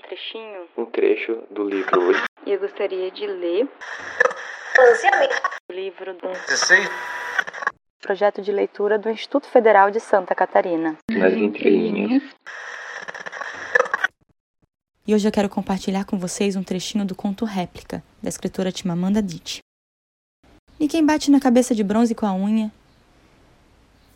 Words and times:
trechinho, 0.00 0.66
um 0.76 0.84
trecho 0.86 1.42
do 1.50 1.68
livro 1.68 2.12
e 2.46 2.50
eu 2.52 2.60
gostaria 2.60 3.10
de 3.10 3.26
ler 3.26 3.68
o 5.68 5.72
livro 5.72 6.14
do 6.14 6.28
projeto 8.00 8.42
de 8.42 8.50
leitura 8.50 8.98
do 8.98 9.08
Instituto 9.08 9.46
Federal 9.46 9.90
de 9.90 10.00
Santa 10.00 10.34
Catarina. 10.34 10.96
Nas 11.10 11.32
entrelinhas. 11.32 12.22
E 15.06 15.14
hoje 15.14 15.26
eu 15.26 15.32
quero 15.32 15.48
compartilhar 15.48 16.04
com 16.04 16.18
vocês 16.18 16.56
um 16.56 16.62
trechinho 16.62 17.04
do 17.04 17.14
conto 17.14 17.44
Réplica, 17.44 18.02
da 18.22 18.28
escritora 18.28 18.72
Timamanda 18.72 19.18
Adichie. 19.18 19.60
Ninguém 20.78 21.04
bate 21.04 21.30
na 21.30 21.40
cabeça 21.40 21.74
de 21.74 21.84
bronze 21.84 22.14
com 22.14 22.26
a 22.26 22.34
unha. 22.34 22.72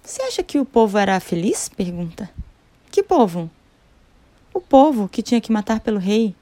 Você 0.02 0.22
acha 0.22 0.42
que 0.42 0.58
o 0.58 0.64
povo 0.64 0.98
era 0.98 1.18
feliz? 1.20 1.68
pergunta. 1.68 2.30
Que 2.90 3.02
povo? 3.02 3.50
O 4.56 4.60
povo 4.62 5.06
que 5.06 5.22
tinha 5.22 5.38
que 5.38 5.52
matar 5.52 5.80
pelo 5.80 5.98
rei. 5.98 6.34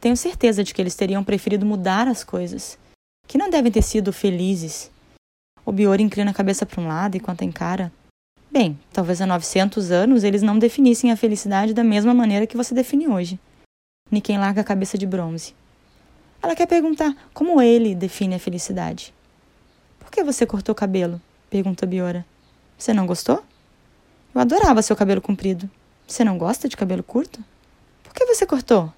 Tenho 0.00 0.16
certeza 0.16 0.64
de 0.64 0.72
que 0.72 0.80
eles 0.80 0.94
teriam 0.94 1.22
preferido 1.22 1.66
mudar 1.66 2.08
as 2.08 2.24
coisas, 2.24 2.78
que 3.28 3.36
não 3.36 3.50
devem 3.50 3.70
ter 3.70 3.82
sido 3.82 4.14
felizes. 4.14 4.90
O 5.62 5.70
Bior 5.70 6.00
inclina 6.00 6.30
a 6.30 6.34
cabeça 6.34 6.64
para 6.64 6.80
um 6.80 6.88
lado 6.88 7.18
enquanto 7.18 7.44
encara. 7.44 7.92
Bem, 8.50 8.80
talvez 8.94 9.20
há 9.20 9.26
900 9.26 9.90
anos 9.90 10.24
eles 10.24 10.40
não 10.40 10.58
definissem 10.58 11.12
a 11.12 11.18
felicidade 11.18 11.74
da 11.74 11.84
mesma 11.84 12.14
maneira 12.14 12.46
que 12.46 12.56
você 12.56 12.74
define 12.74 13.08
hoje. 13.08 13.38
Niken 14.10 14.38
larga 14.38 14.62
a 14.62 14.64
cabeça 14.64 14.96
de 14.96 15.06
bronze. 15.06 15.54
Ela 16.42 16.56
quer 16.56 16.66
perguntar 16.66 17.14
como 17.34 17.60
ele 17.60 17.94
define 17.94 18.36
a 18.36 18.40
felicidade. 18.40 19.12
Por 19.98 20.10
que 20.10 20.24
você 20.24 20.46
cortou 20.46 20.72
o 20.72 20.76
cabelo? 20.76 21.20
pergunta 21.50 21.84
Biora. 21.84 22.24
Você 22.78 22.94
não 22.94 23.06
gostou? 23.06 23.44
Eu 24.34 24.40
adorava 24.40 24.80
seu 24.80 24.96
cabelo 24.96 25.20
comprido. 25.20 25.68
Você 26.06 26.22
não 26.24 26.36
gosta 26.38 26.68
de 26.68 26.76
cabelo 26.76 27.02
curto? 27.02 27.42
Por 28.02 28.12
que 28.12 28.26
você 28.26 28.46
cortou? 28.46 28.92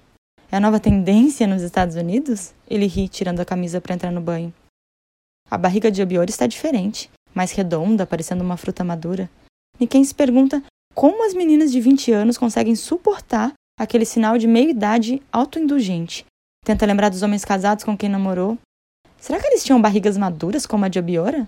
É 0.51 0.57
a 0.57 0.59
nova 0.59 0.79
tendência 0.79 1.47
nos 1.47 1.61
Estados 1.61 1.95
Unidos? 1.95 2.53
Ele 2.69 2.85
ri, 2.85 3.07
tirando 3.07 3.39
a 3.39 3.45
camisa 3.45 3.81
para 3.81 3.95
entrar 3.95 4.11
no 4.11 4.21
banho. 4.21 4.53
A 5.49 5.57
barriga 5.57 5.89
de 5.89 6.01
Obiora 6.01 6.29
está 6.29 6.45
diferente, 6.45 7.09
mais 7.33 7.51
redonda, 7.51 8.05
parecendo 8.05 8.43
uma 8.43 8.57
fruta 8.57 8.83
madura. 8.83 9.29
Niken 9.79 10.03
se 10.03 10.13
pergunta 10.13 10.61
como 10.93 11.25
as 11.25 11.33
meninas 11.33 11.71
de 11.71 11.79
20 11.79 12.11
anos 12.11 12.37
conseguem 12.37 12.75
suportar 12.75 13.53
aquele 13.79 14.05
sinal 14.05 14.37
de 14.37 14.47
meia-idade 14.47 15.21
autoindulgente. 15.31 16.25
Tenta 16.65 16.85
lembrar 16.85 17.09
dos 17.09 17.21
homens 17.21 17.45
casados 17.45 17.83
com 17.83 17.97
quem 17.97 18.09
namorou. 18.09 18.57
Será 19.19 19.39
que 19.39 19.47
eles 19.47 19.63
tinham 19.63 19.81
barrigas 19.81 20.17
maduras 20.17 20.65
como 20.65 20.83
a 20.83 20.87
de 20.89 20.99
Obiora? 20.99 21.47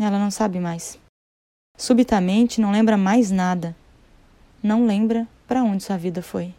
Ela 0.00 0.18
não 0.18 0.30
sabe 0.30 0.58
mais. 0.58 0.98
Subitamente 1.76 2.60
não 2.60 2.72
lembra 2.72 2.96
mais 2.96 3.30
nada. 3.30 3.76
Não 4.62 4.86
lembra 4.86 5.26
para 5.46 5.62
onde 5.62 5.84
sua 5.84 5.96
vida 5.96 6.20
foi. 6.20 6.52